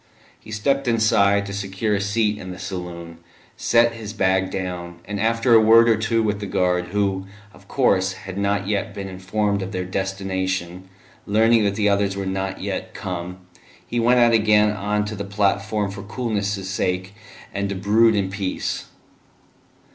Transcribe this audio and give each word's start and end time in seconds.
He 0.39 0.49
stepped 0.49 0.87
inside 0.87 1.45
to 1.45 1.53
secure 1.53 1.93
a 1.93 2.01
seat 2.01 2.39
in 2.39 2.49
the 2.49 2.57
saloon, 2.57 3.19
set 3.55 3.91
his 3.93 4.13
bag 4.13 4.49
down, 4.49 4.97
and 5.05 5.19
after 5.19 5.53
a 5.53 5.61
word 5.61 5.87
or 5.87 5.95
two 5.95 6.23
with 6.23 6.39
the 6.39 6.47
guard, 6.47 6.85
who, 6.87 7.27
of 7.53 7.67
course, 7.67 8.13
had 8.13 8.35
not 8.35 8.67
yet 8.67 8.95
been 8.95 9.07
informed 9.07 9.61
of 9.61 9.73
their 9.73 9.85
destination, 9.85 10.89
learning 11.27 11.65
that 11.65 11.75
the 11.75 11.87
others 11.87 12.17
were 12.17 12.25
not 12.25 12.59
yet 12.59 12.95
come, 12.95 13.41
he 13.85 13.99
went 13.99 14.19
out 14.19 14.33
again 14.33 14.71
on 14.71 15.05
to 15.05 15.13
the 15.15 15.23
platform 15.23 15.91
for 15.91 16.01
coolness' 16.01 16.67
sake, 16.67 17.13
and 17.53 17.69
to 17.69 17.75
brood 17.75 18.15
in 18.15 18.31
peace. 18.31 18.85